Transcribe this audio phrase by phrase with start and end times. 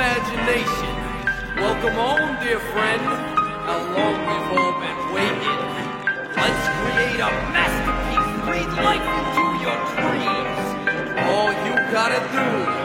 [0.00, 0.96] imagination.
[1.56, 3.02] Welcome home, dear friend.
[3.68, 5.60] How long we've all been waiting.
[6.40, 8.32] Let's create a masterpiece.
[8.48, 10.64] Breathe life into your dreams.
[11.28, 12.79] All you gotta do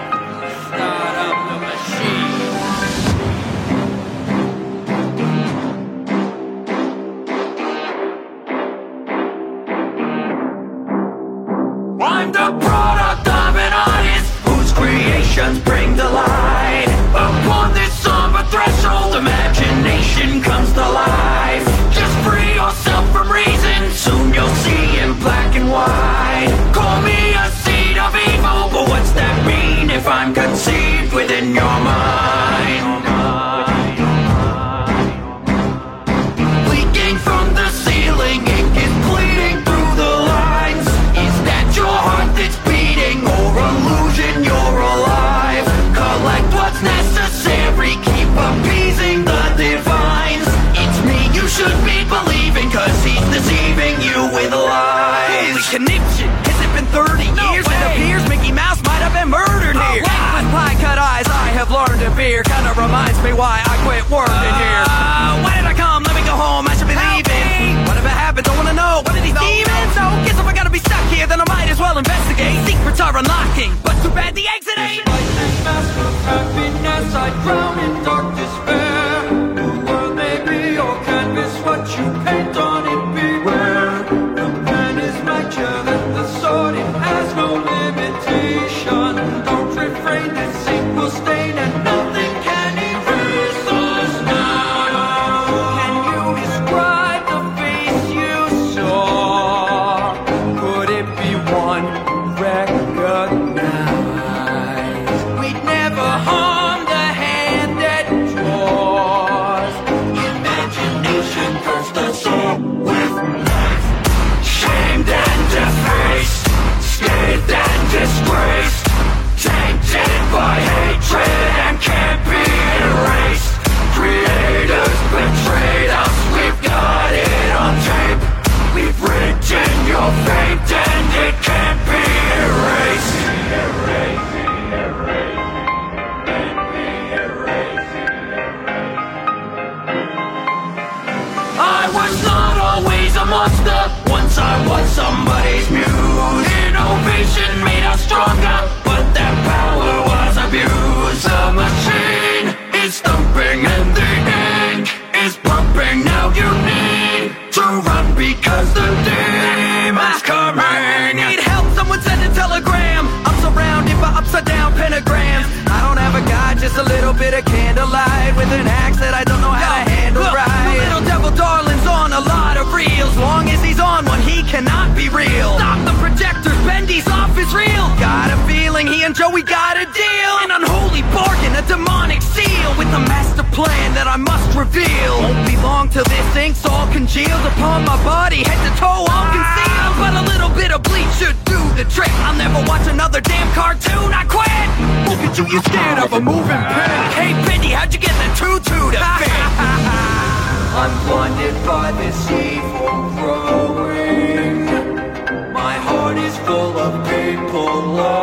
[207.50, 208.15] cold light.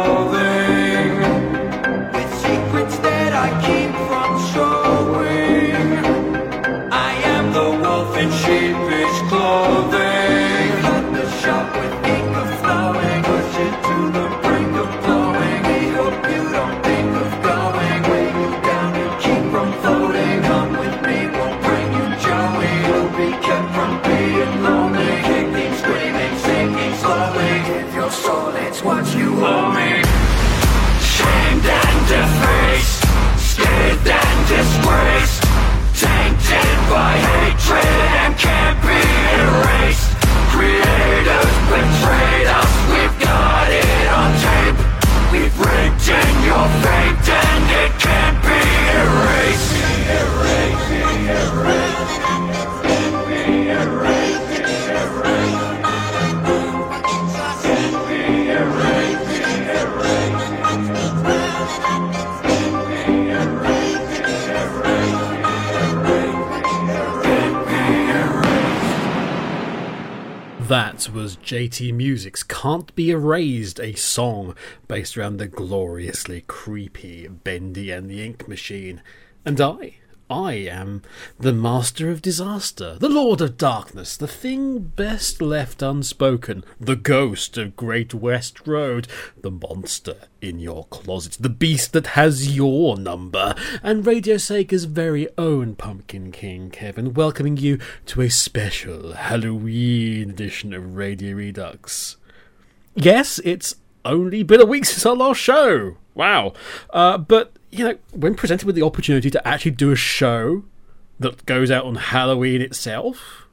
[71.23, 74.57] was JT Music's Can't Be Erased, a song
[74.89, 79.01] based around the gloriously creepy Bendy and the Ink Machine.
[79.45, 79.99] And I
[80.33, 81.03] I am
[81.39, 87.59] the Master of Disaster, the Lord of Darkness, the thing best left unspoken, the ghost
[87.59, 89.09] of Great West Road,
[89.43, 95.29] the monster in your closet, the beast that has your number, and Radio Sega's very
[95.37, 102.17] own Pumpkin King Kevin, welcoming you to a special Halloween edition of Radio Redux.
[102.95, 103.75] Yes, it's
[104.07, 105.99] only been a week since our last show.
[106.15, 106.55] Wow.
[106.89, 110.65] Uh, but, you know, when presented with the opportunity to actually do a show
[111.19, 113.49] that goes out on Halloween itself,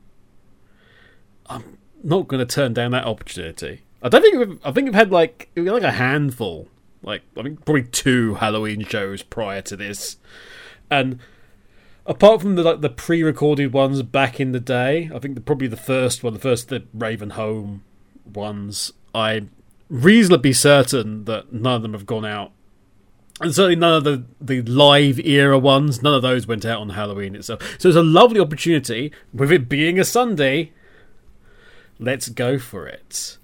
[1.47, 3.81] I'm not going to turn down that opportunity.
[4.03, 6.67] I don't think we've, I think we've had like like a handful,
[7.01, 10.17] like I think probably two Halloween shows prior to this,
[10.91, 11.19] and
[12.05, 15.67] apart from the like the pre-recorded ones back in the day, I think the, probably
[15.67, 17.83] the first one, the first the Raven Home
[18.25, 19.51] ones, I'm
[19.89, 22.51] reasonably certain that none of them have gone out.
[23.41, 26.89] And certainly none of the, the live era ones, none of those went out on
[26.89, 27.61] Halloween itself.
[27.79, 30.73] So it's a lovely opportunity, with it being a Sunday,
[31.99, 33.37] let's go for it.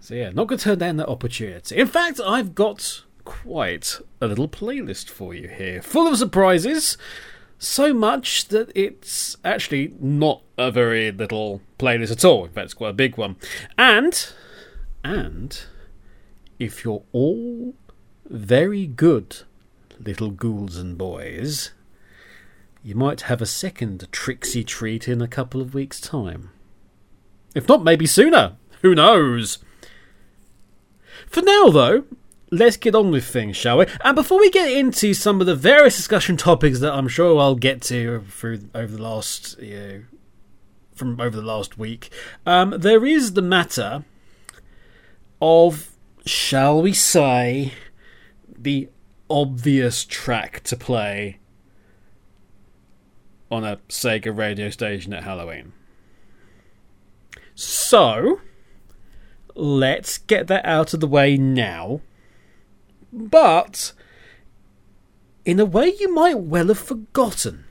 [0.00, 1.76] So yeah, not going to turn down that opportunity.
[1.76, 6.96] In fact, I've got quite a little playlist for you here, full of surprises.
[7.58, 12.46] So much that it's actually not a very little playlist at all.
[12.46, 13.36] In fact, it's quite a big one.
[13.76, 14.32] And,
[15.04, 15.60] and,
[16.58, 17.74] if you're all
[18.30, 19.38] very good
[19.98, 21.72] little ghouls and boys,
[22.82, 26.50] you might have a second Trixie treat in a couple of weeks' time.
[27.54, 28.56] If not, maybe sooner.
[28.82, 29.58] Who knows?
[31.26, 32.04] For now, though,
[32.50, 33.86] let's get on with things, shall we?
[34.02, 37.56] And before we get into some of the various discussion topics that I'm sure I'll
[37.56, 40.02] get to through over the last, you know,
[40.94, 42.10] from over the last week,
[42.46, 44.04] um, there is the matter
[45.42, 45.90] of,
[46.24, 47.72] shall we say,
[48.60, 48.88] the
[49.28, 51.38] obvious track to play
[53.50, 55.72] on a Sega radio station at Halloween.
[57.54, 58.40] So,
[59.54, 62.00] let's get that out of the way now.
[63.12, 63.92] But,
[65.44, 67.64] in a way you might well have forgotten.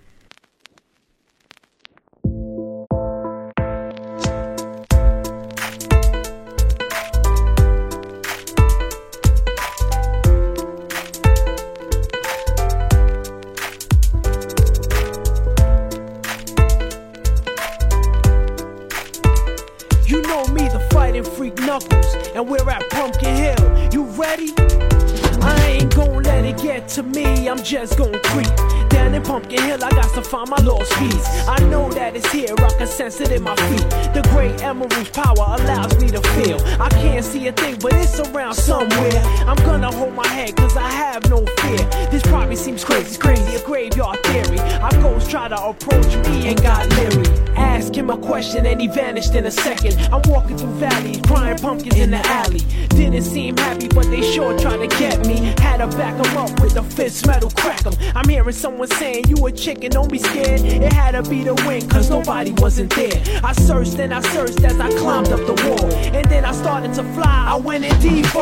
[27.70, 28.50] Just gon' creep.
[28.90, 31.28] Down in Pumpkin Hill, I got to find my lost piece.
[31.48, 33.88] I know that it's here, I can sense it in my feet.
[34.16, 36.58] The great emerald's power allows me to feel.
[36.80, 39.22] I can't see a thing, but it's around somewhere.
[39.50, 41.84] I'm gonna hold my head, cause I have no fear.
[42.10, 44.60] This probably seems crazy, crazy, a graveyard theory.
[44.86, 47.26] Our ghosts try to approach me and got leery.
[47.58, 49.98] Ask him a question and he vanished in a second.
[50.14, 52.64] I'm walking through valleys, crying pumpkins in the alley.
[52.90, 55.54] Didn't seem happy, but they sure tried to get me.
[55.60, 57.94] Had to back 'em up with a fist metal crack 'em.
[58.16, 60.62] I'm hearing someone saying, You a chicken, don't be scared.
[60.62, 63.22] It had to be the wind, cause nobody wasn't there.
[63.44, 65.94] I searched and I as I climbed up the wall.
[66.14, 68.40] And then I started to fly, I went in deeper.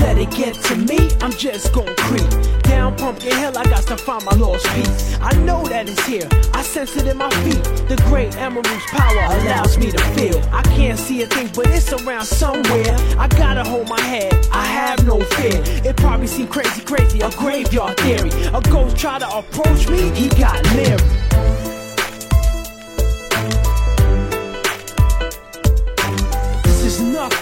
[0.00, 2.28] Let it get to me, I'm just gonna creep.
[2.62, 5.18] Down Pumpkin Hill, I got to find my lost piece.
[5.20, 7.62] I know that it's here, I sense it in my feet.
[7.88, 10.38] The great emerald's power allows me to feel.
[10.52, 12.96] I can't see a thing, but it's around somewhere.
[13.18, 15.62] I gotta hold my head, I have no fear.
[15.84, 18.30] It probably seemed crazy, crazy, a graveyard theory.
[18.52, 21.35] A ghost tried to approach me, he got leery.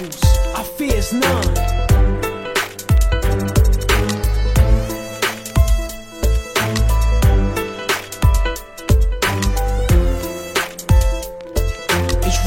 [0.01, 0.25] Knuckles,
[0.57, 1.55] I fears none.
[12.27, 12.45] It's.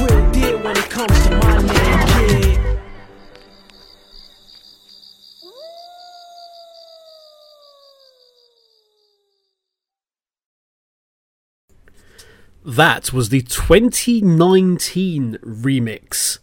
[12.66, 16.40] That was the 2019 remix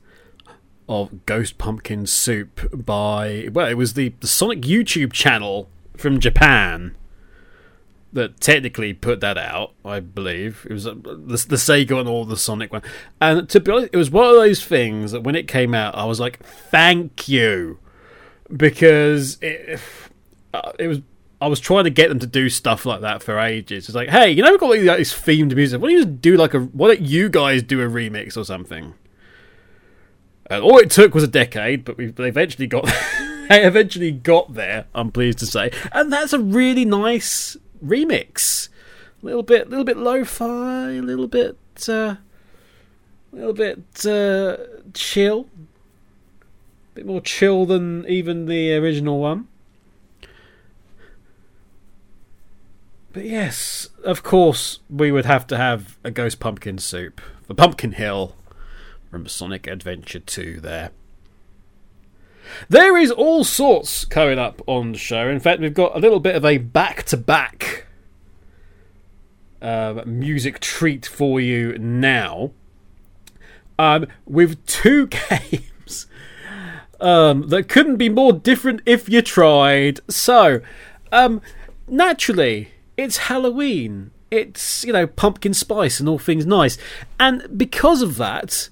[0.88, 6.96] of Ghost Pumpkin Soup by, well, it was the, the Sonic YouTube channel from Japan
[8.12, 10.66] that technically put that out, I believe.
[10.68, 12.82] It was uh, the, the Sega and all the Sonic one.
[13.20, 15.96] And to be honest, it was one of those things that when it came out,
[15.96, 17.78] I was like, thank you.
[18.54, 19.80] Because it,
[20.52, 21.00] uh, it was
[21.40, 23.86] I was trying to get them to do stuff like that for ages.
[23.86, 25.80] It's like, hey, you know, we've got like this themed music.
[25.80, 26.60] Why don't you do like a?
[26.60, 28.94] Why don't you guys do a remix or something?
[30.50, 32.84] And all it took was a decade, but we they eventually got.
[33.48, 34.86] they eventually got there.
[34.94, 38.68] I'm pleased to say, and that's a really nice remix.
[39.22, 41.56] A little bit, little bit lo-fi, a little bit,
[41.88, 42.16] uh,
[43.32, 44.58] little bit uh,
[44.92, 45.46] chill,
[46.92, 49.48] a bit more chill than even the original one.
[53.14, 57.92] But yes, of course, we would have to have a Ghost Pumpkin Soup for Pumpkin
[57.92, 58.34] Hill
[59.14, 60.90] from Sonic Adventure 2 there.
[62.68, 65.28] There is all sorts coming up on the show.
[65.28, 67.86] In fact, we've got a little bit of a back to back
[70.04, 72.50] music treat for you now.
[73.78, 76.08] Um, with two games
[77.00, 80.00] um, that couldn't be more different if you tried.
[80.10, 80.60] So,
[81.12, 81.40] um,
[81.86, 84.10] naturally, it's Halloween.
[84.32, 86.76] It's, you know, pumpkin spice and all things nice.
[87.20, 88.70] And because of that,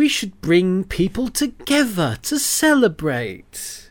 [0.00, 3.90] we should bring people together to celebrate.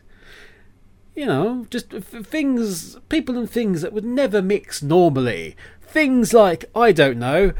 [1.14, 5.54] You know, just things, people and things that would never mix normally.
[5.80, 7.52] Things like, I don't know,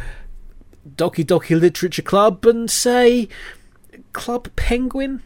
[0.96, 3.28] Doki Doki Literature Club and, say,
[4.12, 5.22] Club Penguin.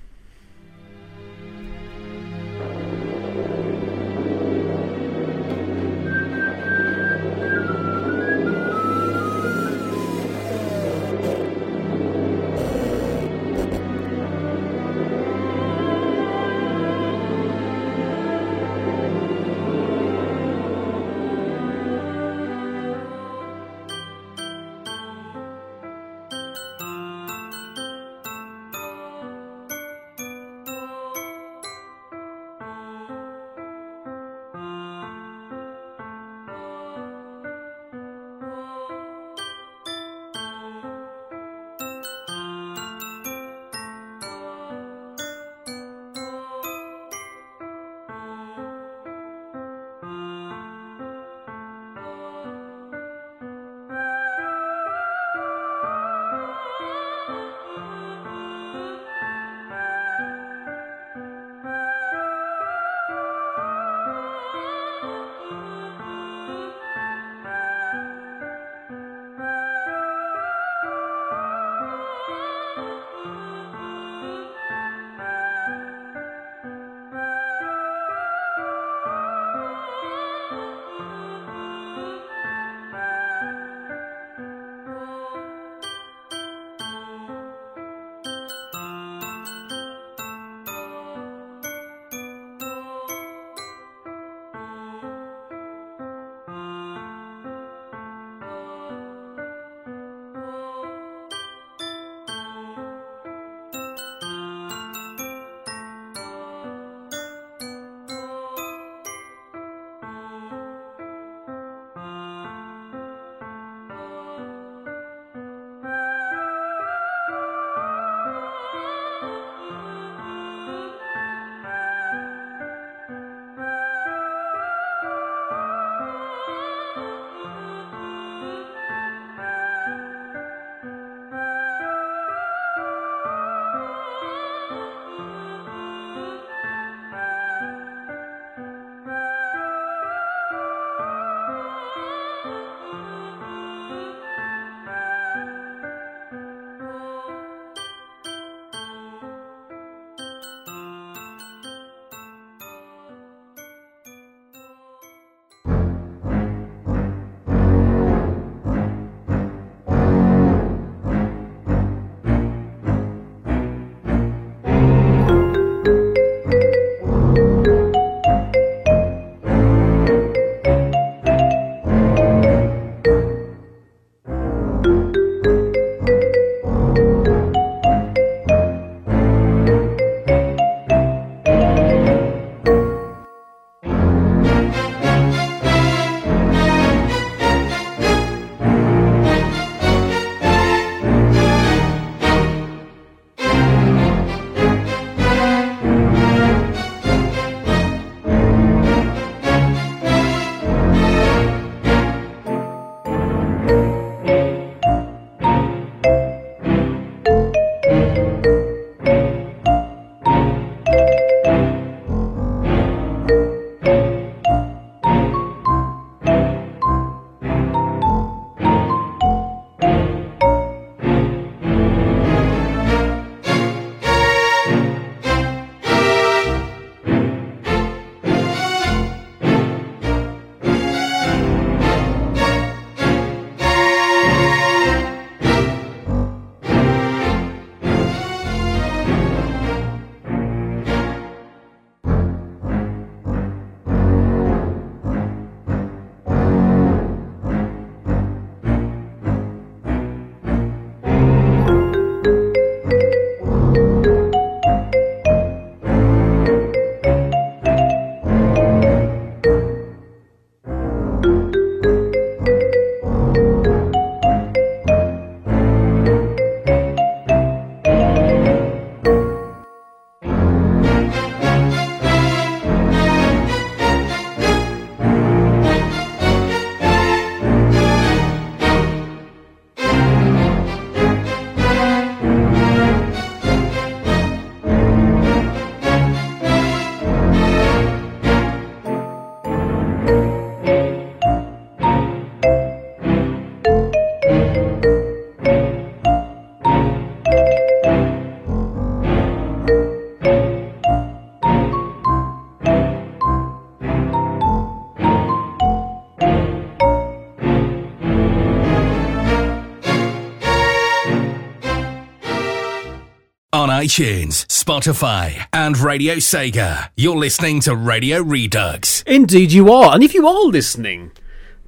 [313.84, 316.88] iTunes, Spotify, and Radio Sega.
[316.96, 319.04] You're listening to Radio Redux.
[319.06, 319.94] Indeed, you are.
[319.94, 321.12] And if you are listening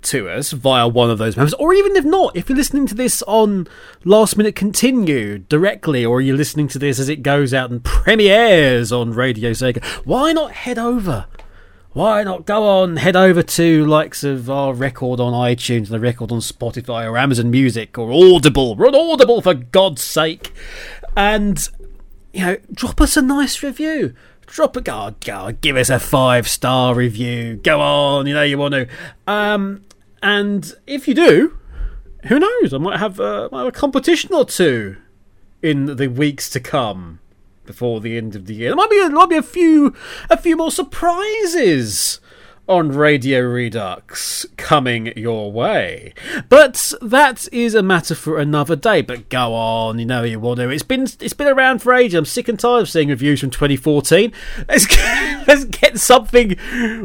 [0.00, 2.94] to us via one of those methods, or even if not, if you're listening to
[2.94, 3.68] this on
[4.02, 8.92] Last Minute Continue directly, or you're listening to this as it goes out and premieres
[8.92, 11.26] on Radio Sega, why not head over?
[11.92, 16.32] Why not go on, head over to likes of our record on iTunes, the record
[16.32, 18.74] on Spotify or Amazon Music or Audible.
[18.74, 20.52] Run Audible for God's sake,
[21.14, 21.68] and
[22.36, 24.14] you know, drop us a nice review.
[24.46, 27.56] Drop a God, God, give us a five star review.
[27.56, 28.88] Go on, you know you want to.
[29.26, 29.84] Um,
[30.22, 31.58] and if you do,
[32.26, 32.74] who knows?
[32.74, 34.98] I might have, uh, might have a competition or two
[35.62, 37.20] in the weeks to come
[37.64, 38.68] before the end of the year.
[38.68, 39.94] There might be, there might be a few,
[40.28, 42.20] a few more surprises
[42.68, 46.12] on Radio Redux coming your way.
[46.48, 49.02] But that is a matter for another day.
[49.02, 50.68] But go on, you know you want to.
[50.70, 52.14] It's been it's been around for ages.
[52.14, 54.32] I'm sick and tired of seeing reviews from 2014.
[54.68, 54.98] Let's get,
[55.46, 56.56] let's get something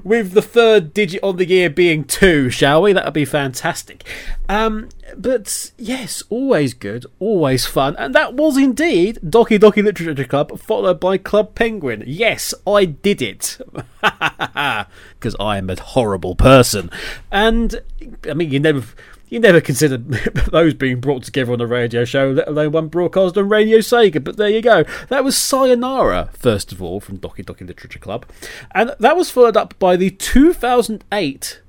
[0.03, 2.93] with the third digit on the year being two, shall we?
[2.93, 4.03] That would be fantastic.
[4.49, 10.59] Um, but yes, always good, always fun, and that was indeed Doki Doki Literature Club,
[10.59, 12.03] followed by Club Penguin.
[12.05, 13.57] Yes, I did it
[14.01, 16.89] because I am a horrible person,
[17.31, 17.81] and
[18.29, 18.83] I mean you never.
[19.31, 19.97] You never consider
[20.51, 24.21] those being brought together on a radio show, let alone one broadcast on Radio Sega.
[24.21, 24.83] But there you go.
[25.07, 28.25] That was Sayonara, first of all, from Doki Doki Literature Club.
[28.71, 31.61] And that was followed up by the 2008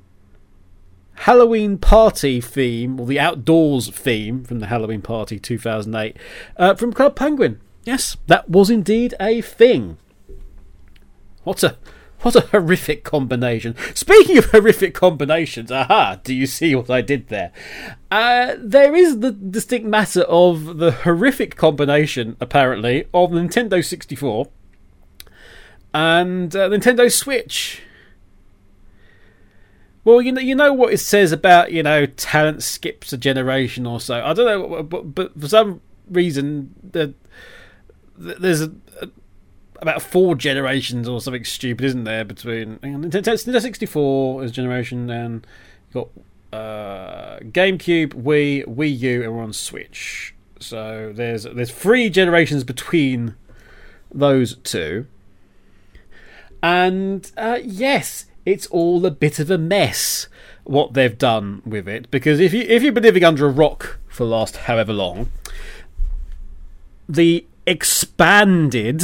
[1.14, 6.16] Halloween party theme, or the outdoors theme from the Halloween party 2008,
[6.56, 7.60] uh, from Club Penguin.
[7.84, 9.98] Yes, that was indeed a thing.
[11.44, 11.76] What a
[12.22, 13.74] what a horrific combination.
[13.94, 17.52] Speaking of horrific combinations, aha, do you see what I did there?
[18.10, 24.48] Uh, there is the distinct matter of the horrific combination, apparently, of Nintendo 64
[25.94, 27.82] and uh, Nintendo Switch.
[30.04, 33.86] Well, you know, you know what it says about you know talent skips a generation
[33.86, 34.22] or so.
[34.22, 37.14] I don't know, but, but for some reason, the,
[38.16, 39.08] there's a, a,
[39.82, 42.24] about four generations or something stupid, isn't there?
[42.24, 45.46] Between Nintendo 64 is generation, and
[45.92, 46.06] you
[46.52, 50.34] got uh, GameCube, Wii, Wii U, and we're on Switch.
[50.60, 53.34] So there's there's three generations between
[54.14, 55.06] those two,
[56.62, 60.26] and uh, yes it's all a bit of a mess
[60.64, 63.98] what they've done with it because if you if you've been living under a rock
[64.08, 65.30] for the last however long
[67.08, 69.02] the expanded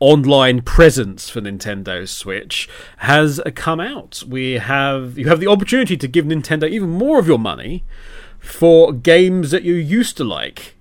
[0.00, 4.22] online presence for Nintendo Switch has come out.
[4.26, 7.84] We have you have the opportunity to give Nintendo even more of your money
[8.38, 10.74] for games that you used to like.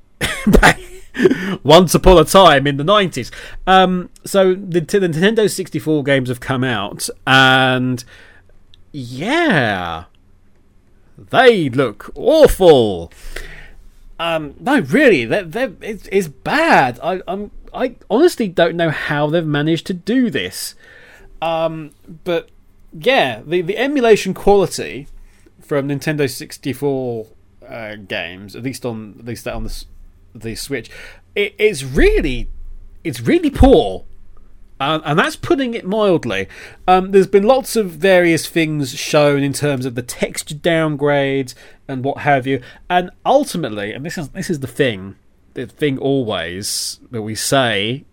[1.63, 3.31] once upon a time in the 90s.
[3.67, 8.03] Um, so the, the Nintendo 64 games have come out, and
[8.91, 10.05] yeah,
[11.17, 13.11] they look awful.
[14.19, 16.99] Um, no, really, they're, they're, it's, it's bad.
[17.01, 20.75] I, I'm, I honestly don't know how they've managed to do this.
[21.41, 21.91] Um,
[22.23, 22.49] but
[22.93, 25.07] yeah, the, the emulation quality
[25.61, 27.27] from Nintendo 64
[27.67, 29.85] uh, games, at least on at least on the
[30.33, 30.89] the Switch,
[31.35, 32.49] it, it's really
[33.03, 34.05] it's really poor.
[34.81, 36.47] Uh, and that's putting it mildly.
[36.87, 41.53] Um, there's been lots of various things shown in terms of the texture downgrades
[41.85, 42.61] and what have you.
[42.89, 45.15] And ultimately, and this is this is the thing,
[45.53, 48.05] the thing always that we say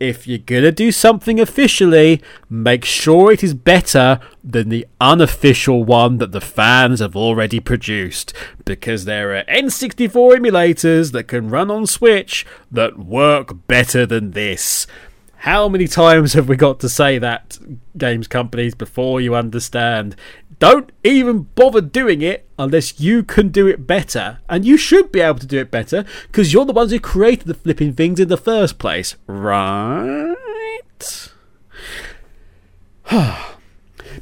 [0.00, 6.18] if you're gonna do something officially, make sure it is better than the unofficial one
[6.18, 8.32] that the fans have already produced.
[8.64, 14.86] Because there are N64 emulators that can run on Switch that work better than this.
[15.42, 17.58] How many times have we got to say that,
[17.96, 20.16] games companies, before you understand?
[20.58, 24.40] Don't even bother doing it unless you can do it better.
[24.48, 27.46] And you should be able to do it better because you're the ones who created
[27.46, 29.14] the flipping things in the first place.
[29.28, 30.34] Right?
[33.08, 33.48] but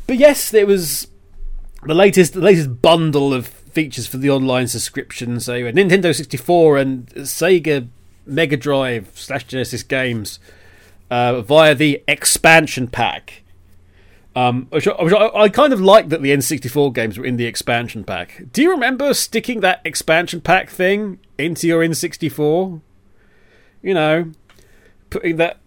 [0.09, 1.09] yes, there was
[1.85, 5.41] the latest the latest bundle of features for the online subscription.
[5.41, 7.89] So uh, Nintendo 64 and Sega
[8.27, 10.39] Mega Drive slash Genesis games
[11.11, 13.43] uh, via the expansion pack.
[14.35, 17.39] Um, which I, which I, I, kind of like that the N64 games were in
[17.39, 18.43] the expansion pack.
[18.53, 22.83] Do you remember sticking that expansion pack thing into your N64?
[23.81, 24.33] You know,
[25.09, 25.59] putting that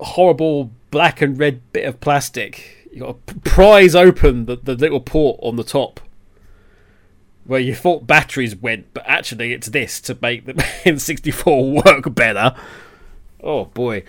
[0.00, 2.88] horrible black and red bit of plastic.
[2.92, 6.00] You got to prise open the, the little port on the top.
[7.44, 10.52] where you thought batteries went, but actually it's this to make the
[10.84, 12.54] N64 work better.
[13.42, 14.02] Oh boy.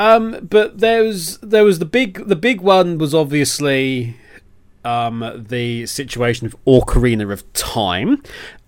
[0.00, 4.16] Um, but there was there was the big the big one was obviously
[4.82, 8.22] um, the situation of Ocarina of Time,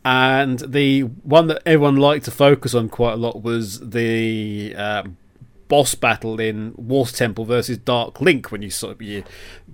[0.05, 5.05] and the one that everyone liked to focus on quite a lot was the uh,
[5.69, 8.53] boss battle in Water Temple versus Dark Link.
[8.53, 9.25] When you sort of you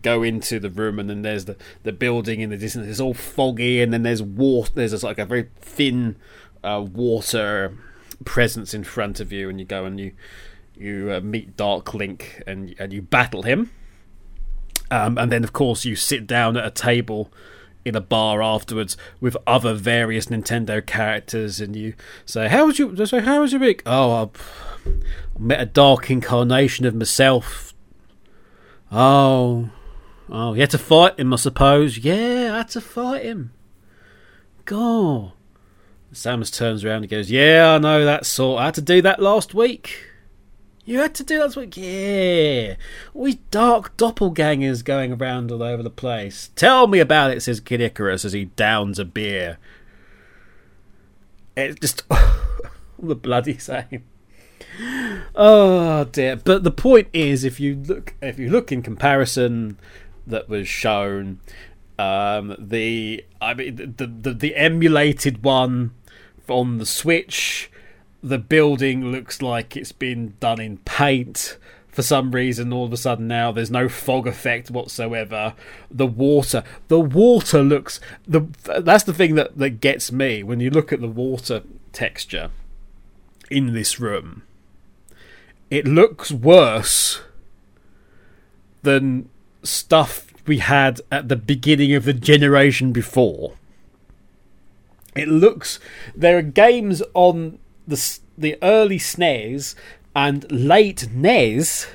[0.01, 3.15] go into the room and then there's the, the building in the distance, it's all
[3.15, 4.71] foggy, and then there's water.
[4.77, 6.15] There's like a very thin
[6.63, 7.77] uh, water
[8.25, 10.13] presence in front of you, and you go and you
[10.79, 13.71] you uh, meet Dark Link and and you battle him.
[14.91, 17.31] Um, and then, of course, you sit down at a table
[17.85, 22.95] in a bar afterwards with other various Nintendo characters, and you say, "How was your
[23.07, 24.91] say, How was your week?" Oh, I
[25.39, 27.75] met a dark incarnation of myself.
[28.91, 29.71] Oh,
[30.31, 31.99] oh, you had to fight him, I suppose.
[31.99, 33.53] Yeah, I had to fight him.
[34.65, 35.33] God.
[36.13, 38.61] Samus turns around and goes, "Yeah, I know that sort.
[38.61, 40.08] I had to do that last week."
[40.89, 41.77] You had to do that week?
[41.77, 42.77] Yeah.
[43.13, 46.49] All these dark doppelgangers going around all over the place.
[46.57, 49.59] Tell me about it, says Kid Icarus as he downs a beer.
[51.55, 52.05] It's just
[52.99, 54.05] the bloody same.
[55.35, 56.37] Oh dear.
[56.37, 59.79] But the point is if you look if you look in comparison
[60.27, 61.39] that was shown
[61.99, 65.91] um, the I mean the, the the emulated one
[66.49, 67.71] on the Switch
[68.23, 71.57] the building looks like it's been done in paint
[71.99, 75.55] for some reason all of a sudden now there's no fog effect whatsoever.
[75.91, 80.71] The water the water looks the that's the thing that that gets me when you
[80.71, 82.51] look at the water texture
[83.51, 84.43] in this room.
[85.71, 87.21] It looks worse
[88.83, 89.29] than
[89.65, 93.55] stuff we had at the beginning of the generation before.
[95.17, 95.81] It looks
[96.15, 99.75] there are games on the the early SNES
[100.15, 101.89] and late NES,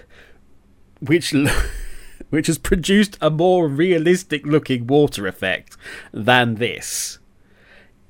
[0.99, 1.33] which
[2.29, 5.77] which has produced a more realistic looking water effect
[6.11, 7.19] than this.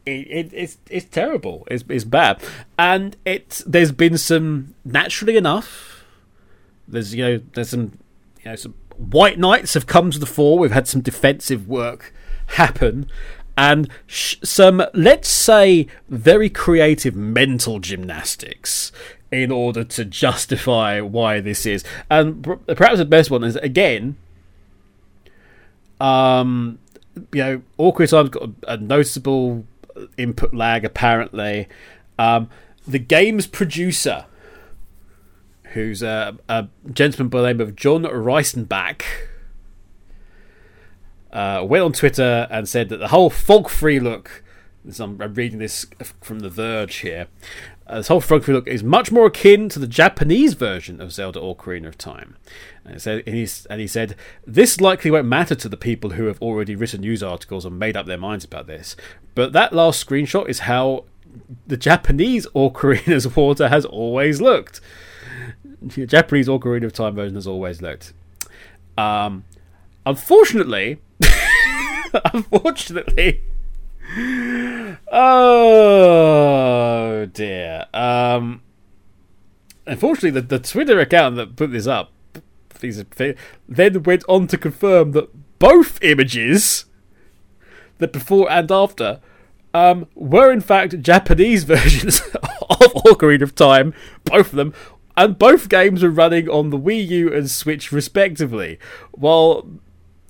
[0.06, 1.68] It, it, it's it's terrible.
[1.70, 2.42] It's it's bad,
[2.80, 6.06] and it's there's been some naturally enough.
[6.88, 8.00] There's you know there's some
[8.44, 10.58] you know some white knights have come to the fore.
[10.58, 12.14] We've had some defensive work
[12.48, 13.10] happen,
[13.58, 18.92] and sh- some, let's say, very creative mental gymnastics
[19.32, 21.84] in order to justify why this is.
[22.10, 24.16] And perhaps the best one is, again,
[26.00, 26.80] um,
[27.32, 29.66] you know, Awkward Time's got a, a noticeable
[30.18, 31.68] input lag, apparently.
[32.18, 32.50] Um,
[32.88, 34.26] the game's producer,
[35.74, 39.04] who's a, a gentleman by the name of John Reisenbach,
[41.34, 44.44] uh, went on Twitter and said that the whole fog free look.
[45.00, 45.86] I'm reading this
[46.22, 47.28] from The Verge here.
[47.88, 51.12] Uh, this whole fog free look is much more akin to the Japanese version of
[51.12, 52.36] Zelda Ocarina of Time.
[52.86, 54.16] And, said, and, and he said,
[54.46, 57.98] This likely won't matter to the people who have already written news articles and made
[57.98, 58.96] up their minds about this.
[59.36, 61.06] But that last screenshot is how
[61.66, 64.82] the Japanese Ocarina's Water has always looked.
[65.82, 68.14] The Japanese Ocarina of Time version has always looked.
[68.98, 69.46] Um,
[70.06, 71.02] unfortunately,
[72.34, 73.42] Unfortunately.
[75.12, 77.86] Oh dear.
[77.94, 78.62] Um
[79.86, 82.12] unfortunately the, the Twitter account that put this up
[83.68, 86.84] then went on to confirm that both images
[87.98, 89.22] the before and after
[89.74, 92.20] um, were in fact Japanese versions
[92.70, 93.94] of Ocarina of Time,
[94.26, 94.74] both of them,
[95.16, 98.78] and both games were running on the Wii U and Switch respectively.
[99.12, 99.66] While,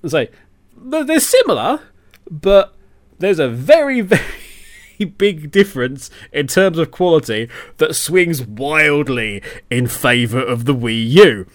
[0.10, 0.30] say,
[0.76, 1.82] they're similar,
[2.30, 2.76] but
[3.20, 4.02] there's a very,
[5.00, 11.10] very big difference in terms of quality that swings wildly in favour of the Wii
[11.10, 11.48] U.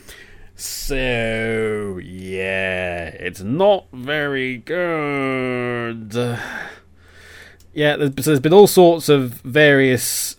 [0.55, 6.15] So, yeah, it's not very good.
[7.73, 10.35] Yeah, there's been all sorts of various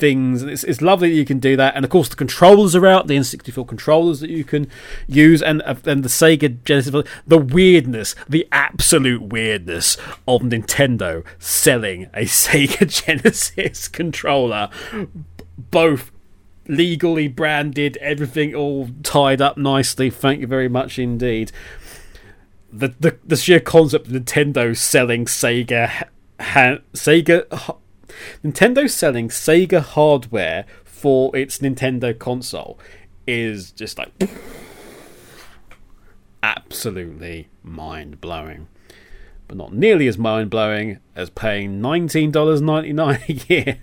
[0.00, 0.42] things.
[0.42, 3.06] It's, it's lovely that you can do that, and of course the controllers are out,
[3.06, 4.68] the N64 controllers that you can
[5.06, 7.04] use, and uh, and the Sega Genesis.
[7.26, 14.70] The weirdness, the absolute weirdness of Nintendo selling a Sega Genesis controller,
[15.56, 16.10] both
[16.66, 20.10] legally branded, everything all tied up nicely.
[20.10, 21.52] Thank you very much indeed.
[22.72, 26.08] The the, the sheer concept of Nintendo selling Sega
[26.40, 27.76] ha- Sega
[28.44, 32.78] Nintendo selling Sega hardware for its Nintendo console
[33.26, 34.12] is just like
[36.42, 38.66] absolutely mind blowing.
[39.50, 43.78] but not nearly as mind blowing as paying $19.99 a year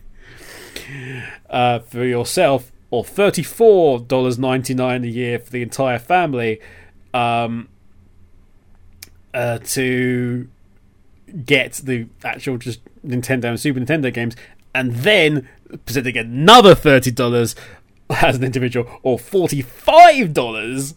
[1.49, 6.61] uh, for yourself or $34.99 a year for the entire family
[7.13, 7.67] um,
[9.33, 10.47] uh, to
[11.45, 14.35] get the actual just Nintendo and Super Nintendo games,
[14.73, 15.47] and then
[15.85, 17.55] presenting another thirty dollars
[18.09, 20.95] as an individual, or forty five dollars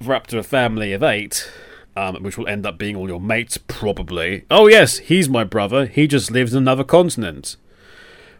[0.00, 1.50] for up to a family of eight.
[1.94, 4.46] Um, which will end up being all your mates, probably.
[4.50, 5.84] Oh, yes, he's my brother.
[5.84, 7.56] He just lives in another continent.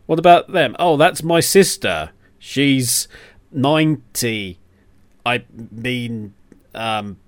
[0.07, 0.75] What about them?
[0.79, 2.13] Oh, that's my sister.
[2.39, 3.09] She's
[3.53, 4.59] 90.
[5.27, 6.33] I mean,
[6.75, 7.19] um,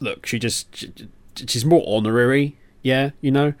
[0.00, 0.92] look, she just she,
[1.34, 2.58] she's more honorary.
[2.82, 3.54] Yeah, you know.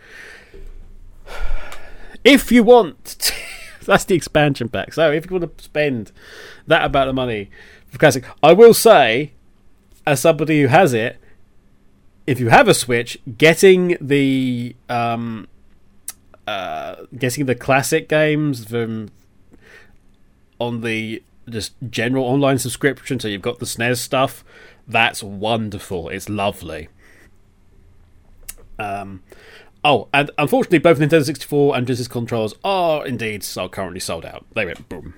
[2.24, 3.32] If you want,
[3.84, 4.94] that's the expansion pack.
[4.94, 6.12] So if you want to spend
[6.66, 7.50] that amount of money
[7.88, 9.32] for classic, I will say,
[10.06, 11.18] as somebody who has it,
[12.26, 15.48] if you have a Switch, getting the um,
[16.46, 19.10] uh, getting the classic games from
[20.58, 24.44] on the just general online subscription, so you've got the SNES stuff.
[24.86, 26.08] That's wonderful.
[26.08, 26.88] It's lovely.
[28.82, 29.22] Um,
[29.84, 34.44] oh, and unfortunately, both Nintendo 64 and Genesis controllers are indeed so currently sold out.
[34.54, 35.14] They went boom.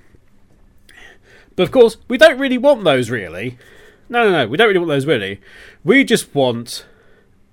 [1.55, 3.57] But of course, we don't really want those, really.
[4.09, 5.41] No, no, no, we don't really want those, really.
[5.83, 6.85] We just want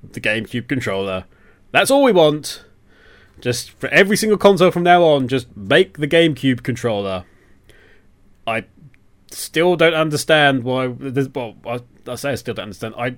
[0.03, 1.25] the GameCube controller.
[1.71, 2.65] That's all we want.
[3.41, 7.25] Just for every single console from now on, just make the GameCube controller.
[8.47, 8.65] I
[9.31, 10.89] still don't understand why.
[10.89, 12.95] Well, I, I say I still don't understand.
[12.99, 13.17] I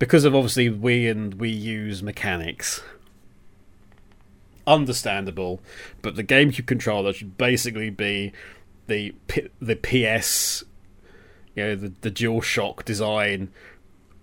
[0.00, 2.82] because of obviously Wii and Wii U's mechanics.
[4.66, 5.60] Understandable,
[6.02, 8.32] but the GameCube controller should basically be
[8.88, 9.14] the
[9.60, 10.64] the PS,
[11.54, 13.50] you know, the the DualShock design,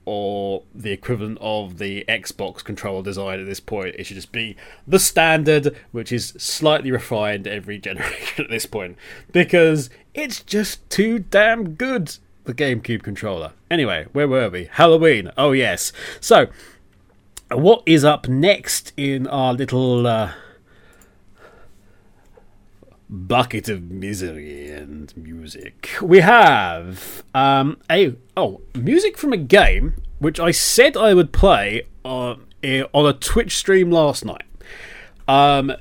[0.06, 3.96] or the equivalent of the Xbox controller design at this point.
[3.98, 4.56] It should just be
[4.88, 8.98] the standard, which is slightly refined every generation at this point,
[9.32, 13.52] because it's just too damn good the GameCube controller.
[13.70, 14.70] Anyway, where were we?
[14.72, 15.32] Halloween.
[15.38, 15.94] Oh, yes.
[16.20, 16.48] So,
[17.52, 20.32] what is up next in our little uh,
[23.10, 25.90] bucket of misery and music?
[26.02, 31.84] We have um, a oh music from a game which I said I would play
[32.04, 34.46] on, on a Twitch stream last night.
[35.28, 35.74] Um,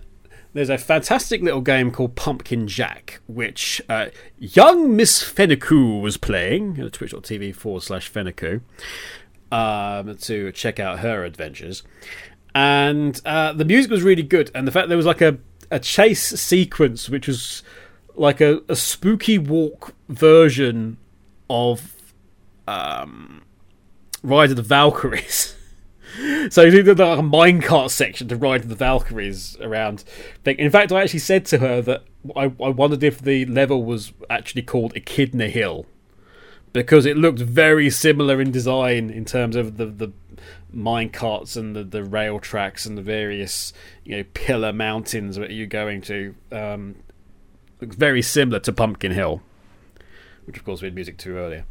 [0.57, 4.07] there's a fantastic little game called Pumpkin Jack, which uh,
[4.39, 8.61] young Miss Fennecu was playing at twitch.tv forward slash Fennecu
[9.53, 11.83] um, to check out her adventures.
[12.55, 15.39] And uh, the music was really good, and the fact there was like a,
[15.71, 17.63] a chase sequence which was
[18.15, 20.97] like a, a spooky walk version
[21.51, 21.97] of
[22.67, 23.43] um,
[24.23, 25.55] Ride of the Valkyries.
[26.51, 30.05] so you did like a minecart section to ride the Valkyries around.
[30.45, 34.13] In fact, I actually said to her that I, I wondered if the level was
[34.31, 35.87] actually called Echidna Hill
[36.73, 40.13] because it looked very similar in design in terms of the the
[40.73, 43.73] mine carts and the, the rail tracks and the various
[44.05, 46.35] you know pillar mountains that you're going to.
[46.53, 46.97] Um,
[47.81, 49.43] looks very similar to Pumpkin Hill,
[50.45, 51.65] which of course we had music to earlier.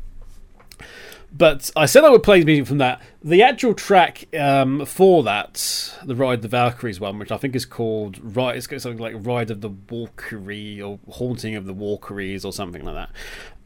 [1.37, 3.01] But I said I would play music from that.
[3.21, 7.65] The actual track um, for that, the Ride the Valkyries one, which I think is
[7.65, 12.53] called Ride, it's something like Ride of the Valkyrie or Haunting of the Valkyries or
[12.53, 13.09] something like that.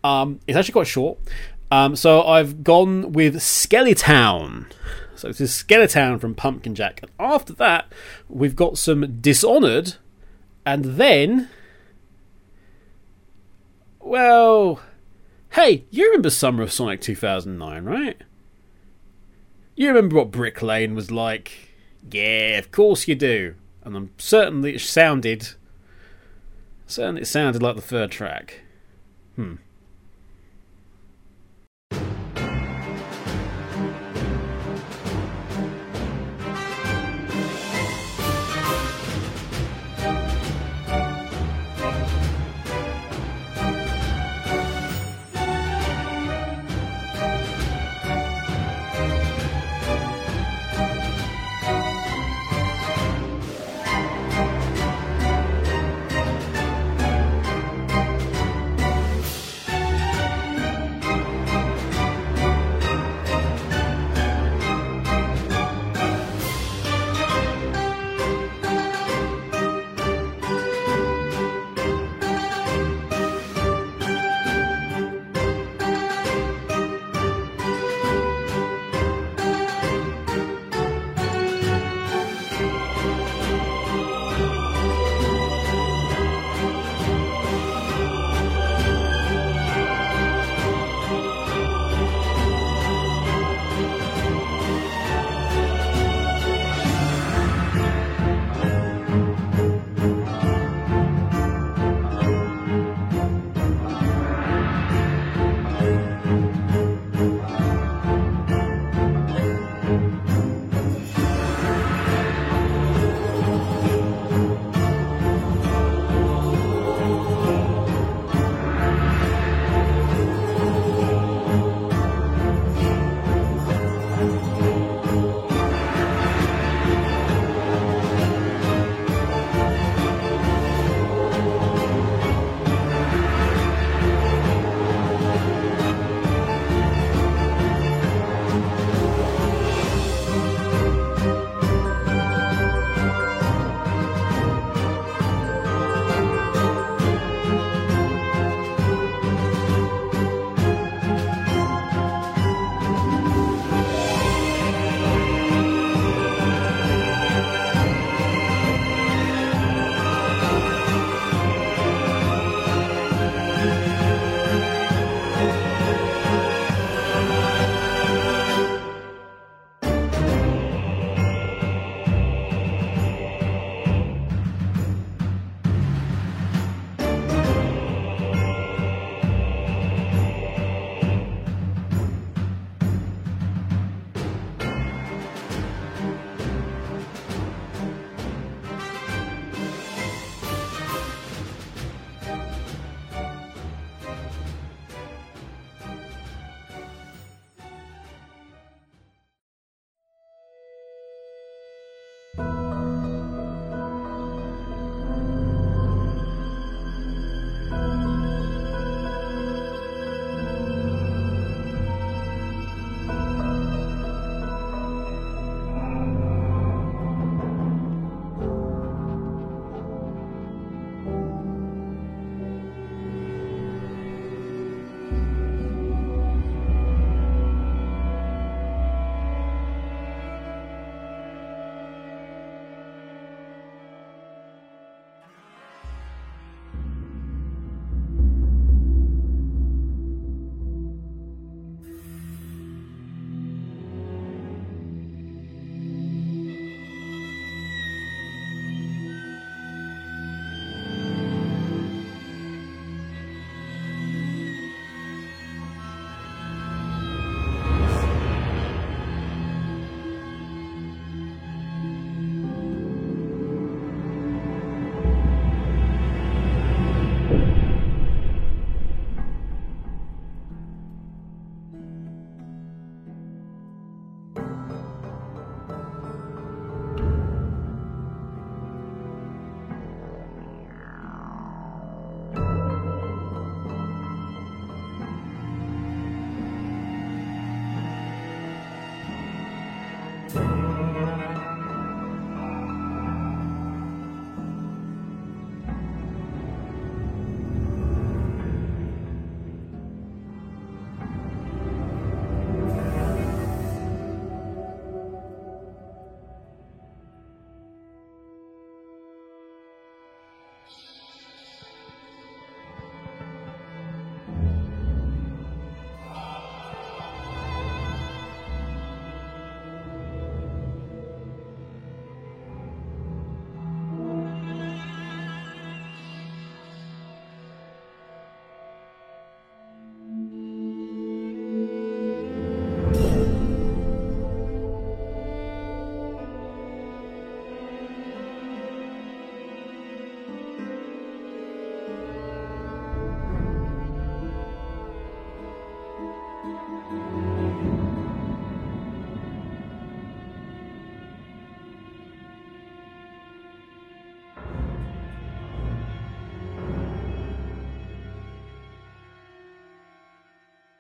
[0.04, 1.20] Um, it's actually quite short.
[1.70, 4.66] Um, so I've gone with Skeletown.
[5.16, 7.02] So this is Skeletown from Pumpkin Jack.
[7.04, 7.94] And after that,
[8.28, 9.98] we've got some Dishonored.
[10.66, 11.50] And then.
[14.00, 14.80] Well.
[15.52, 18.22] Hey, you remember Summer of Sonic 2009, right?
[19.76, 21.76] You remember what Brick Lane was like?
[22.12, 23.56] Yeah, of course you do.
[23.84, 25.50] And I'm certain it sounded.
[26.86, 28.62] Certainly it sounded like the third track.
[29.36, 29.56] Hmm.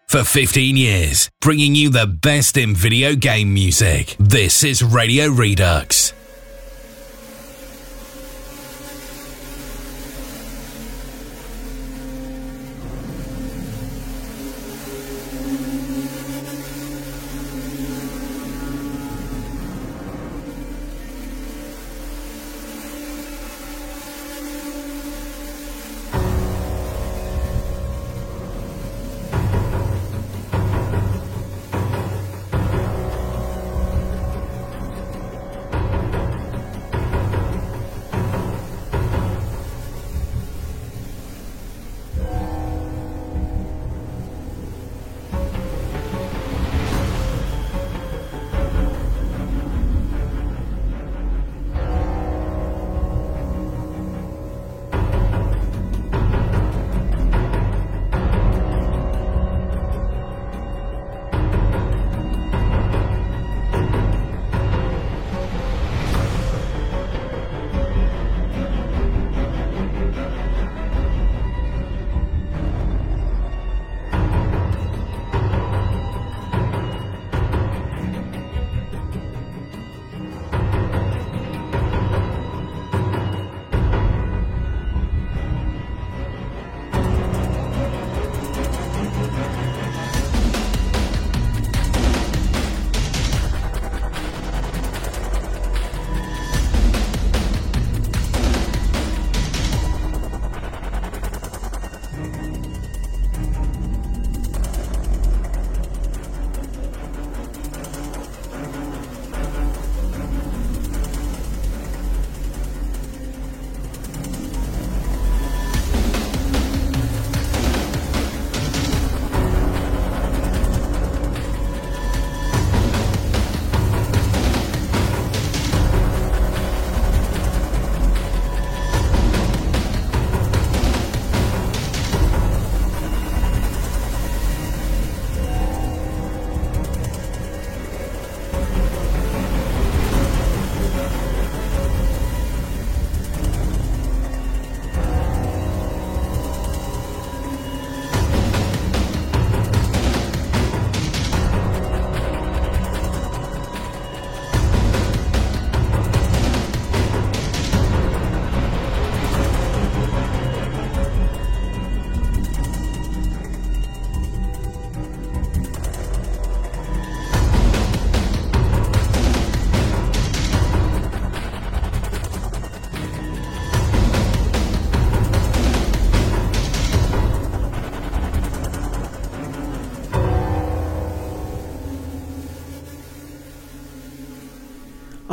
[0.09, 4.15] For 15 years, bringing you the best in video game music.
[4.17, 6.13] This is Radio Redux.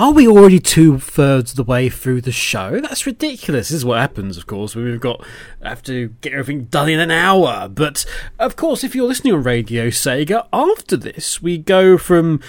[0.06, 2.80] Are we already two thirds of the way through the show?
[2.80, 3.70] That's ridiculous.
[3.70, 4.76] This is what happens, of course.
[4.76, 5.26] We've got
[5.60, 7.66] have to get everything done in an hour.
[7.66, 8.06] But
[8.38, 12.40] of course, if you're listening on Radio Sega, after this we go from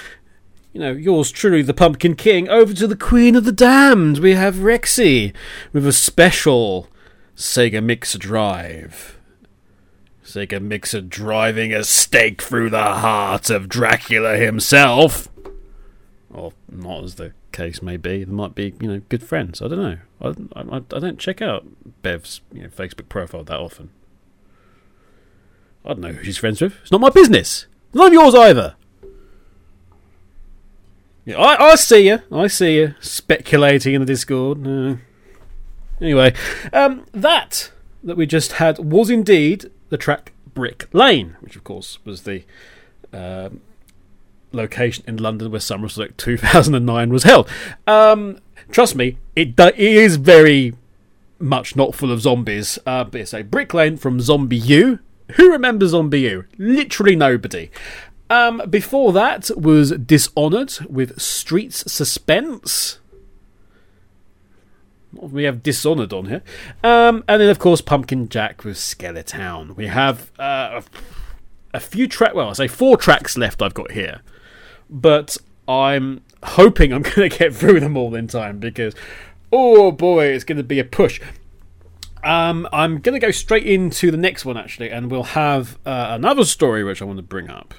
[0.71, 4.19] you know, yours truly, the Pumpkin King, over to the Queen of the Damned.
[4.19, 5.33] We have Rexy
[5.73, 6.87] with a special
[7.35, 9.17] Sega Mixer Drive.
[10.23, 15.27] Sega Mixer driving a stake through the heart of Dracula himself.
[16.31, 18.23] Or not, as the case may be.
[18.23, 19.61] They might be, you know, good friends.
[19.61, 19.97] I don't know.
[20.21, 21.65] I, I, I don't check out
[22.03, 23.89] Bev's you know, Facebook profile that often.
[25.83, 26.75] I don't know who she's friends with.
[26.81, 27.65] It's not my business.
[27.93, 28.75] None of yours either.
[31.25, 32.19] Yeah, I, I see you.
[32.31, 34.65] I see you speculating in the Discord.
[34.65, 34.95] Uh,
[35.99, 36.33] anyway,
[36.71, 37.71] um, that
[38.03, 42.43] that we just had was indeed the track Brick Lane, which of course was the
[43.11, 43.61] um,
[44.57, 47.49] location in London where Summer of Sonic 2009 was held.
[47.85, 48.39] Um,
[48.71, 50.73] trust me, it, do- it is very
[51.39, 52.79] much not full of zombies.
[52.85, 54.99] Uh, but it's a Brick Lane from ZombiU.
[55.33, 56.45] Who remembers ZombiU?
[56.57, 57.69] Literally nobody.
[58.29, 62.99] Um, before that was Dishonored with Streets Suspense.
[65.13, 66.43] We have Dishonored on here.
[66.83, 69.75] Um, and then, of course, Pumpkin Jack with Skeletown.
[69.75, 70.81] We have uh,
[71.73, 72.33] a few track.
[72.35, 73.61] Well, I say four tracks left.
[73.61, 74.21] I've got here,
[74.89, 78.95] but I'm hoping I'm going to get through them all in time because,
[79.51, 81.19] oh boy, it's going to be a push.
[82.23, 86.07] Um, I'm going to go straight into the next one actually, and we'll have uh,
[86.11, 87.73] another story which I want to bring up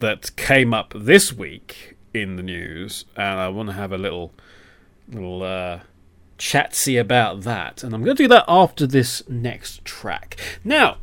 [0.00, 4.32] that came up this week in the news, and I want to have a little
[5.08, 5.80] little uh,
[6.38, 10.36] chatsy about that, and I'm going to do that after this next track.
[10.62, 10.98] Now,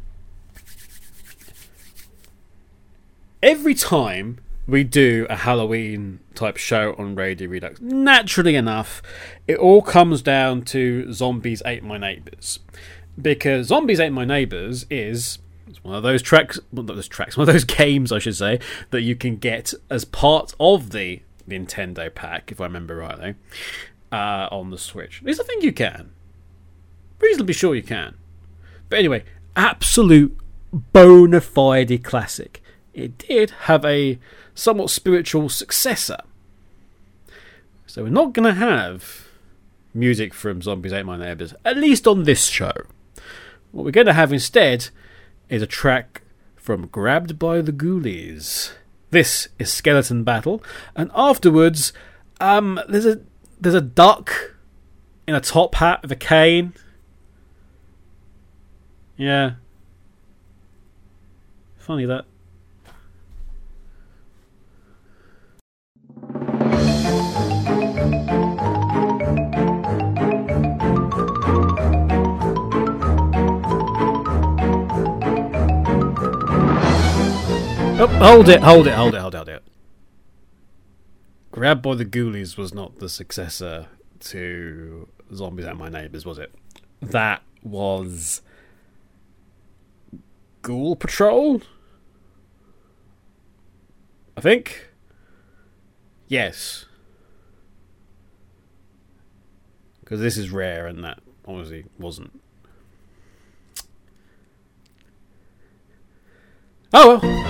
[3.42, 9.02] every time we do a Halloween type show on Radio Redux, naturally enough,
[9.48, 12.60] it all comes down to Zombies Ate My Neighbours.
[13.22, 15.40] Because Zombies Ate My Neighbours is
[15.82, 18.60] one of those tracks, well, not those tracks, one of those games, I should say,
[18.92, 23.36] that you can get as part of the Nintendo pack, if I remember rightly,
[24.12, 25.20] uh, on the Switch.
[25.20, 26.12] At least I think you can.
[27.20, 28.16] Reasonably sure you can.
[28.90, 29.24] But anyway,
[29.56, 30.38] absolute
[30.72, 32.62] bona fide classic.
[32.94, 34.20] It did have a
[34.54, 36.20] somewhat spiritual successor.
[37.86, 39.28] So we're not going to have
[39.94, 42.72] music from Zombies Ate My Neighbours, at least on this show.
[43.72, 44.90] What we're going to have instead
[45.50, 46.22] is a track
[46.56, 48.72] from Grabbed by the Ghoulies.
[49.10, 50.64] This is Skeleton Battle,
[50.96, 51.92] and afterwards,
[52.40, 53.20] um, there's a
[53.60, 54.56] there's a duck
[55.28, 56.74] in a top hat with a cane.
[59.18, 59.56] Yeah.
[61.78, 62.26] Funny that.
[78.04, 79.64] Oh, hold it, hold it, hold it, hold it, hold it.
[81.52, 83.90] Grabbed by the Ghoulies was not the successor
[84.22, 86.52] to Zombies Ate My Neighbours, was it?
[87.00, 88.42] That was
[90.64, 91.62] Ghoul Patrol?
[94.36, 94.90] I think?
[96.28, 96.86] Yes.
[100.00, 102.42] Because this is Rare and that obviously wasn't.
[106.94, 107.42] Oh well.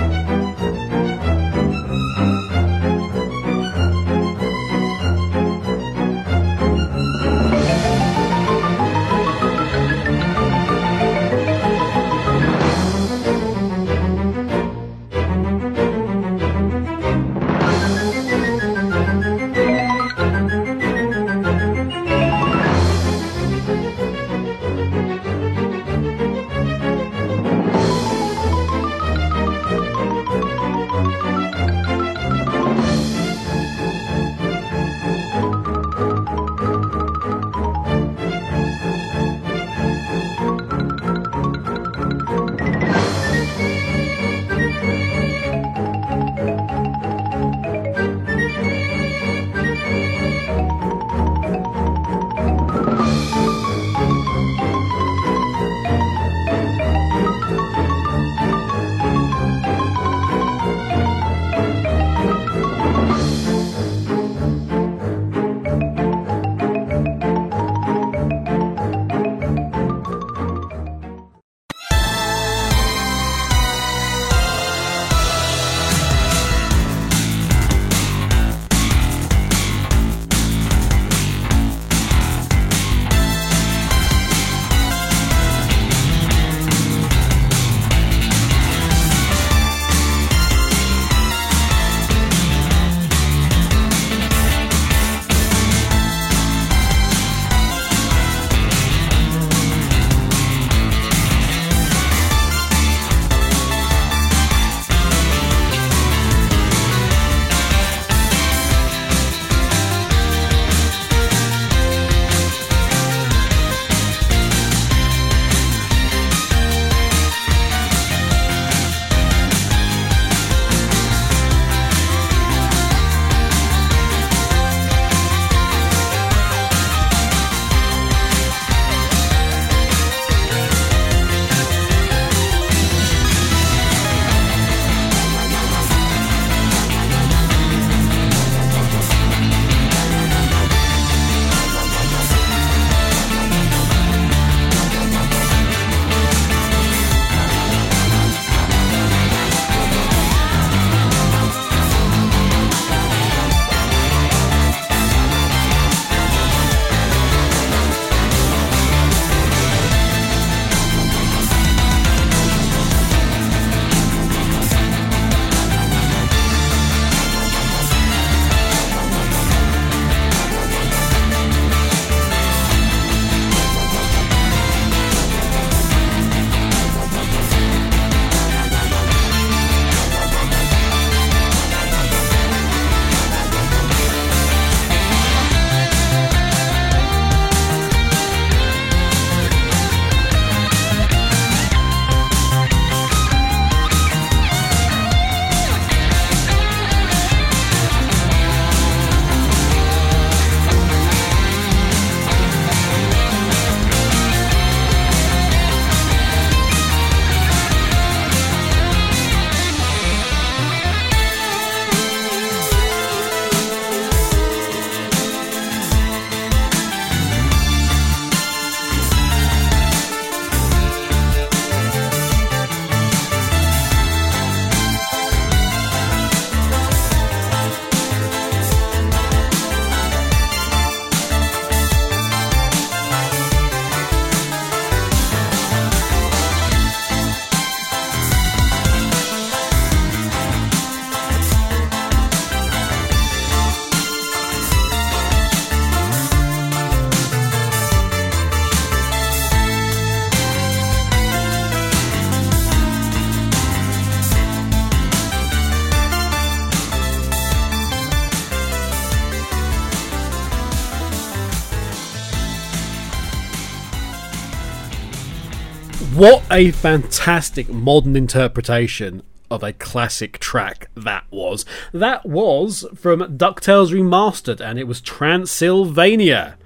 [266.22, 271.66] What a fantastic modern interpretation of a classic track that was.
[271.92, 276.60] That was from DuckTales Remastered, and it was Transylvania.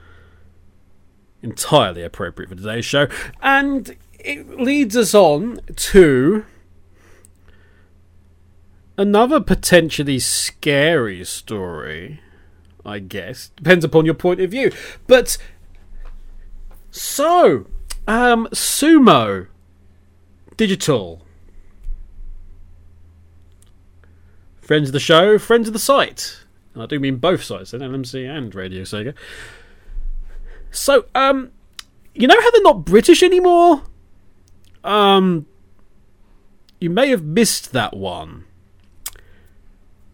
[1.41, 3.07] Entirely appropriate for today's show.
[3.41, 6.43] And it leads us on to
[8.97, 12.19] another potentially scary story,
[12.85, 13.51] I guess.
[13.55, 14.73] Depends upon your point of view.
[15.07, 15.37] But
[16.91, 17.67] so,
[18.07, 19.47] um, Sumo
[20.57, 21.21] Digital.
[24.61, 26.39] Friends of the show, friends of the site.
[26.73, 29.13] And I do mean both sites, then LMC and Radio Sega.
[30.71, 31.51] So, um,
[32.13, 33.83] you know how they're not British anymore?
[34.83, 35.45] Um,
[36.79, 38.45] you may have missed that one.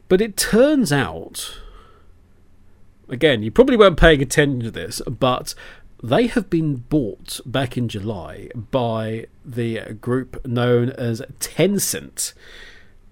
[0.07, 1.59] But it turns out,
[3.07, 5.55] again, you probably weren't paying attention to this, but
[6.04, 12.34] they have been bought back in July by the group known as Tencent.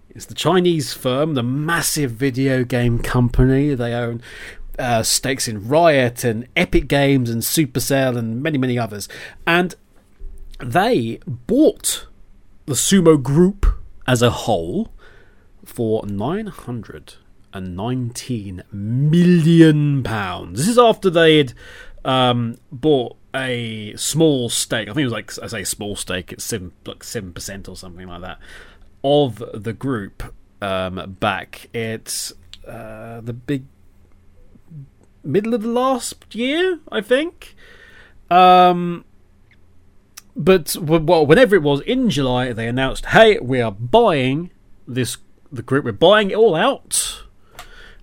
[0.09, 3.75] It's the Chinese firm, the massive video game company.
[3.75, 4.21] They own
[4.79, 9.07] uh, stakes in Riot and Epic Games and Supercell and many, many others.
[9.45, 9.75] And
[10.59, 12.07] they bought
[12.65, 13.67] the Sumo Group
[14.07, 14.91] as a whole
[15.63, 20.59] for 919 million pounds.
[20.59, 21.53] This is after they had
[22.05, 24.89] um, bought a small stake.
[24.89, 26.33] I think it was like I say small stake.
[26.33, 28.39] It's seven like seven percent or something like that
[29.03, 32.31] of the group um, back at
[32.67, 33.65] uh, the big
[35.23, 37.55] middle of the last year, I think.
[38.29, 39.05] Um,
[40.35, 44.51] but well, whenever it was in July, they announced, "Hey, we are buying
[44.87, 45.17] this
[45.51, 45.85] the group.
[45.85, 47.23] We're buying it all out,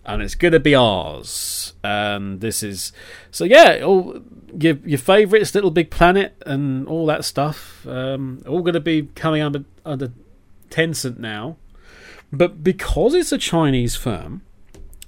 [0.06, 2.92] and it's to be ours." And this is
[3.30, 4.20] so yeah, all
[4.58, 9.42] your your favourites, Little Big Planet, and all that stuff, um, all to be coming
[9.42, 10.12] under under
[10.70, 11.56] Tencent now.
[12.32, 14.42] But because it's a Chinese firm,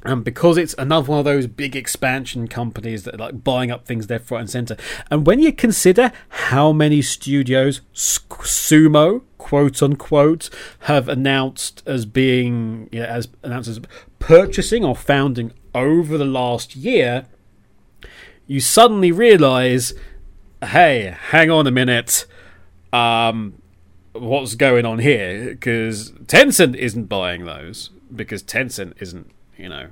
[0.05, 3.87] and because it's another one of those big expansion companies that are like buying up
[3.87, 4.77] things left, right, and center,
[5.11, 13.01] and when you consider how many studios Sumo, quote unquote, have announced as being, you
[13.01, 13.81] know, as announced as
[14.19, 17.25] purchasing or founding over the last year,
[18.47, 19.95] you suddenly realize,
[20.63, 22.27] hey, hang on a minute,
[22.93, 23.55] um,
[24.13, 25.51] what's going on here?
[25.51, 29.89] Because Tencent isn't buying those because Tencent isn't you know,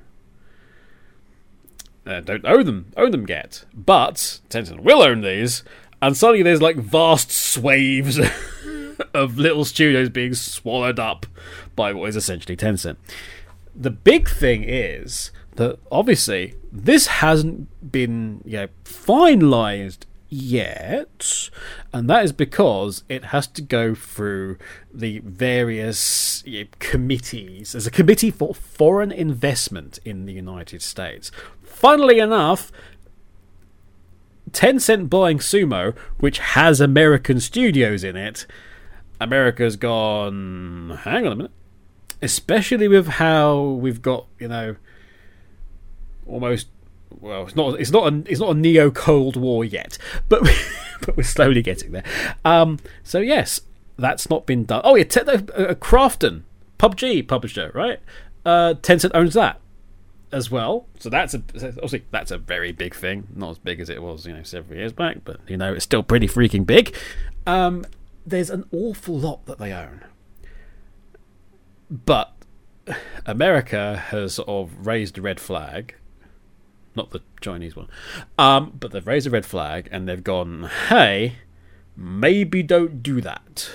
[2.07, 3.64] uh, don't own them, own them yet.
[3.74, 5.64] But Tencent will own these,
[6.02, 8.18] and suddenly there's like vast swathes
[9.14, 11.26] of little studios being swallowed up
[11.74, 12.97] by what is essentially Tencent.
[13.74, 21.51] The big thing is that obviously this hasn't been you know, finalized yet,
[21.92, 24.59] and that is because it has to go through
[24.92, 27.72] the various you know, committees.
[27.72, 31.30] There's a committee for foreign investment in the United States.
[31.62, 32.72] Funnily enough,
[34.51, 38.47] Tencent buying Sumo, which has American studios in it,
[39.20, 40.98] America's gone.
[41.02, 41.52] Hang on a minute.
[42.22, 44.76] Especially with how we've got, you know,
[46.26, 46.68] almost
[47.20, 49.98] well, it's not it's not a it's not a neo Cold War yet,
[50.28, 50.42] but
[51.00, 52.04] but we're slowly getting there.
[52.44, 53.60] Um, so yes,
[53.98, 54.82] that's not been done.
[54.84, 56.42] Oh yeah, Te- uh, Krafton,
[56.78, 58.00] PUBG publisher, right?
[58.44, 59.60] Uh, Tencent owns that
[60.32, 60.86] as well.
[60.98, 63.28] So that's a obviously that's a very big thing.
[63.34, 65.84] Not as big as it was, you know, several years back, but you know, it's
[65.84, 66.94] still pretty freaking big.
[67.46, 67.84] Um,
[68.26, 70.04] there's an awful lot that they own,
[71.90, 72.32] but
[73.24, 75.94] America has sort of raised a red flag
[76.96, 77.88] not the Chinese one.
[78.38, 81.36] Um, but they've raised a red flag and they've gone, hey,
[81.94, 83.70] maybe don't do that.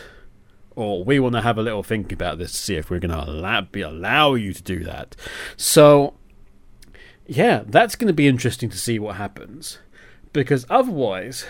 [0.75, 3.11] Or we want to have a little think about this to see if we're going
[3.11, 5.15] to allow, be, allow you to do that.
[5.55, 6.15] So,
[7.27, 9.79] yeah, that's going to be interesting to see what happens.
[10.33, 11.45] Because otherwise,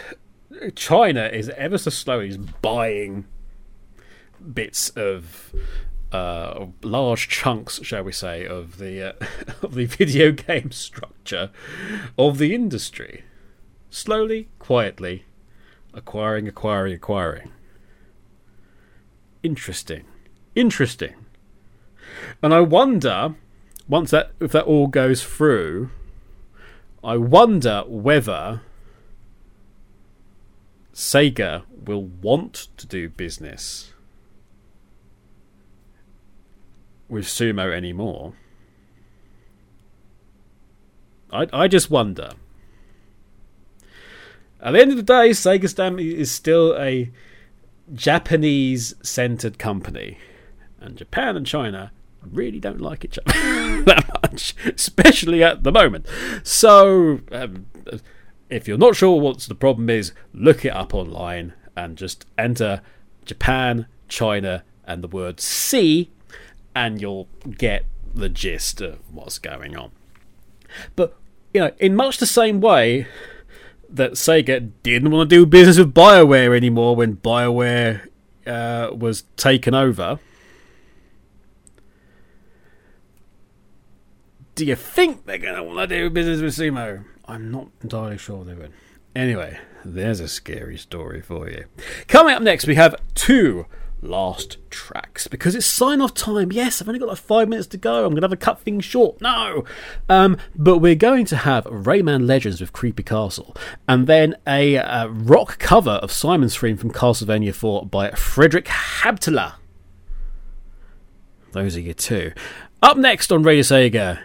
[0.76, 3.26] China is ever so slowly buying
[4.54, 5.54] bits of
[6.12, 9.26] uh, large chunks, shall we say, of the uh,
[9.62, 11.52] of the video game structure
[12.18, 13.24] of the industry,
[13.90, 15.26] slowly, quietly,
[15.94, 17.52] acquiring, acquiring, acquiring.
[19.44, 20.06] Interesting,
[20.56, 21.16] interesting.
[22.44, 23.36] And I wonder,
[23.88, 25.92] once that if that all goes through,
[27.04, 28.62] I wonder whether
[30.94, 33.94] Sega will want to do business
[37.08, 38.34] with sumo anymore.
[41.32, 42.32] I I just wonder.
[44.62, 47.12] At the end of the day, Sega Sammy is still a
[47.94, 50.18] Japanese centered company,
[50.80, 53.34] and Japan and China really don't like each other
[53.84, 56.06] that much, especially at the moment.
[56.44, 57.66] So, um,
[58.52, 62.82] if you're not sure what the problem is, look it up online and just enter
[63.26, 66.12] Japan, China, and the word C,
[66.76, 69.92] and you'll get the gist of what's going on.
[70.96, 71.18] But,
[71.54, 73.08] you know, in much the same way
[73.90, 78.08] that Sega didn't want to do business with BioWare anymore when BioWare
[78.46, 80.20] uh, was taken over.
[84.56, 87.06] Do you think they're going to want to do business with Sumo?
[87.32, 88.74] I'm not entirely sure they would.
[89.16, 91.64] Anyway, there's a scary story for you.
[92.08, 93.68] Coming up next, we have two
[94.02, 96.52] last tracks because it's sign off time.
[96.52, 98.04] Yes, I've only got like five minutes to go.
[98.04, 99.22] I'm going to have to cut things short.
[99.22, 99.64] No!
[100.10, 103.56] Um, but we're going to have Rayman Legends with Creepy Castle
[103.88, 109.54] and then a uh, rock cover of Simon's theme from Castlevania 4 by Friedrich Habetler.
[111.54, 112.34] Those are your two.
[112.84, 114.22] Up next on Radio Sega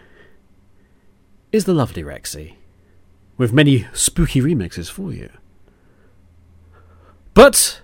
[1.52, 2.56] is the lovely Rexy
[3.36, 5.30] with many spooky remixes for you.
[7.34, 7.82] But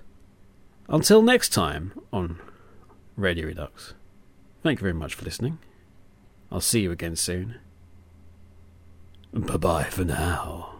[0.89, 2.41] until next time on
[3.17, 3.95] Radio Redux,
[4.63, 5.59] thank you very much for listening.
[6.51, 7.57] I'll see you again soon.
[9.33, 10.72] Bye bye for now.